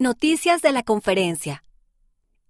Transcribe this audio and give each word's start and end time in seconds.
Noticias 0.00 0.60
de 0.60 0.72
la 0.72 0.82
conferencia. 0.82 1.62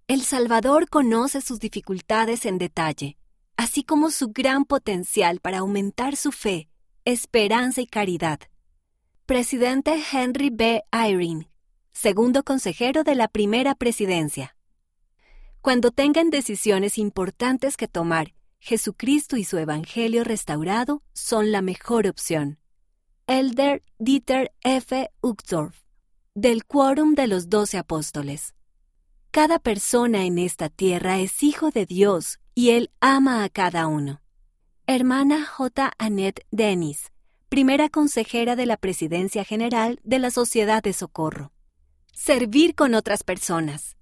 El 0.07 0.23
Salvador 0.23 0.89
conoce 0.89 1.41
sus 1.41 1.59
dificultades 1.59 2.43
en 2.47 2.57
detalle, 2.57 3.17
así 3.55 3.83
como 3.83 4.09
su 4.09 4.29
gran 4.29 4.65
potencial 4.65 5.39
para 5.41 5.59
aumentar 5.59 6.15
su 6.15 6.31
fe, 6.31 6.69
esperanza 7.05 7.81
y 7.81 7.85
caridad. 7.85 8.39
Presidente 9.27 10.03
Henry 10.11 10.49
B. 10.49 10.85
Eyring, 10.91 11.47
segundo 11.93 12.41
consejero 12.41 13.03
de 13.03 13.13
la 13.13 13.27
primera 13.27 13.75
presidencia. 13.75 14.57
Cuando 15.61 15.91
tengan 15.91 16.31
decisiones 16.31 16.97
importantes 16.97 17.77
que 17.77 17.87
tomar, 17.87 18.33
Jesucristo 18.57 19.37
y 19.37 19.43
su 19.43 19.59
Evangelio 19.59 20.23
restaurado 20.23 21.03
son 21.13 21.51
la 21.51 21.61
mejor 21.61 22.07
opción. 22.07 22.57
Elder 23.27 23.83
Dieter 23.99 24.51
F. 24.63 25.11
Uchtdorf 25.21 25.84
del 26.35 26.65
quórum 26.65 27.15
de 27.15 27.27
los 27.27 27.49
doce 27.49 27.77
apóstoles. 27.77 28.53
Cada 29.31 29.57
persona 29.57 30.25
en 30.25 30.37
esta 30.37 30.67
tierra 30.67 31.19
es 31.19 31.41
hijo 31.41 31.71
de 31.71 31.85
Dios 31.85 32.39
y 32.53 32.71
Él 32.71 32.91
ama 32.99 33.45
a 33.45 33.49
cada 33.49 33.87
uno. 33.87 34.21
Hermana 34.85 35.45
J. 35.45 35.93
Annette 35.97 36.45
Dennis, 36.51 37.13
primera 37.47 37.87
consejera 37.87 38.57
de 38.57 38.65
la 38.65 38.75
Presidencia 38.75 39.45
General 39.45 39.97
de 40.03 40.19
la 40.19 40.29
Sociedad 40.29 40.83
de 40.83 40.91
Socorro. 40.91 41.53
Servir 42.11 42.75
con 42.75 42.95
otras 42.95 43.23
personas. 43.23 43.95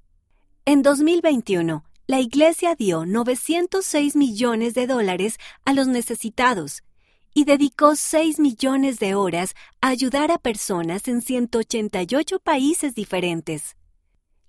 En 0.66 0.82
2021, 0.82 1.86
la 2.08 2.20
Iglesia 2.20 2.74
dio 2.74 3.06
906 3.06 4.16
millones 4.16 4.74
de 4.74 4.88
dólares 4.88 5.38
a 5.66 5.74
los 5.74 5.88
necesitados 5.88 6.82
y 7.34 7.46
dedicó 7.46 7.96
6 7.96 8.40
millones 8.40 9.00
de 9.00 9.16
horas 9.16 9.56
a 9.82 9.90
ayudar 9.90 10.32
a 10.32 10.38
personas 10.38 11.08
en 11.08 11.22
188 11.22 12.40
países 12.40 12.96
diferentes. 12.96 13.76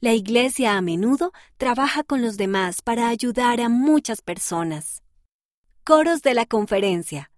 La 0.01 0.13
Iglesia 0.13 0.77
a 0.77 0.83
menudo 0.83 1.33
trabaja 1.57 2.03
con 2.03 2.21
los 2.21 2.37
demás 2.37 2.83
para 2.83 3.09
ayudar 3.09 3.61
a 3.61 3.69
muchas 3.69 4.21
personas. 4.21 5.03
Coros 5.83 6.21
de 6.23 6.35
la 6.35 6.45
conferencia. 6.45 7.31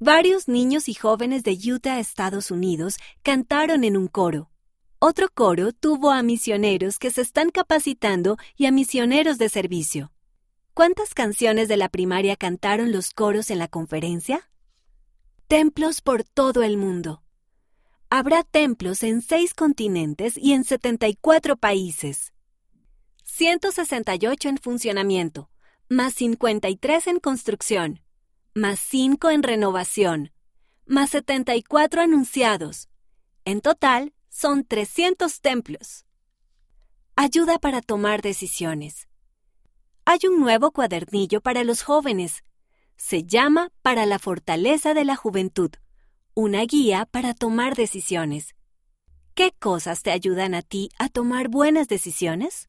Varios 0.00 0.48
niños 0.48 0.88
y 0.88 0.94
jóvenes 0.94 1.44
de 1.44 1.52
Utah, 1.52 2.00
Estados 2.00 2.50
Unidos, 2.50 2.96
cantaron 3.22 3.84
en 3.84 3.96
un 3.96 4.08
coro. 4.08 4.50
Otro 4.98 5.28
coro 5.32 5.72
tuvo 5.72 6.10
a 6.10 6.22
misioneros 6.22 6.98
que 6.98 7.10
se 7.10 7.20
están 7.20 7.50
capacitando 7.50 8.38
y 8.56 8.66
a 8.66 8.72
misioneros 8.72 9.38
de 9.38 9.48
servicio. 9.48 10.12
¿Cuántas 10.72 11.14
canciones 11.14 11.68
de 11.68 11.76
la 11.76 11.88
primaria 11.88 12.36
cantaron 12.36 12.90
los 12.90 13.10
coros 13.10 13.50
en 13.50 13.58
la 13.60 13.68
conferencia? 13.68 14.48
Templos 15.46 16.00
por 16.00 16.24
todo 16.24 16.62
el 16.62 16.76
mundo. 16.76 17.22
Habrá 18.08 18.42
templos 18.44 19.02
en 19.02 19.20
seis 19.20 19.54
continentes 19.54 20.36
y 20.36 20.52
en 20.52 20.64
74 20.64 21.56
países. 21.56 22.32
168 23.24 24.48
en 24.48 24.58
funcionamiento, 24.58 25.50
más 25.88 26.14
53 26.14 27.08
en 27.08 27.20
construcción, 27.20 28.00
más 28.54 28.78
5 28.80 29.30
en 29.30 29.42
renovación, 29.42 30.32
más 30.86 31.10
74 31.10 32.02
anunciados. 32.02 32.88
En 33.44 33.60
total, 33.60 34.14
son 34.30 34.64
300 34.64 35.40
templos. 35.40 36.06
Ayuda 37.16 37.58
para 37.58 37.82
tomar 37.82 38.22
decisiones. 38.22 39.08
Hay 40.06 40.20
un 40.28 40.40
nuevo 40.40 40.70
cuadernillo 40.70 41.40
para 41.40 41.64
los 41.64 41.82
jóvenes 41.82 42.44
se 42.96 43.24
llama 43.24 43.68
Para 43.82 44.06
la 44.06 44.18
Fortaleza 44.18 44.94
de 44.94 45.04
la 45.04 45.16
Juventud, 45.16 45.70
una 46.34 46.62
guía 46.62 47.06
para 47.06 47.34
tomar 47.34 47.74
decisiones. 47.76 48.54
¿Qué 49.34 49.52
cosas 49.58 50.02
te 50.02 50.10
ayudan 50.10 50.54
a 50.54 50.62
ti 50.62 50.90
a 50.98 51.08
tomar 51.08 51.48
buenas 51.48 51.88
decisiones? 51.88 52.68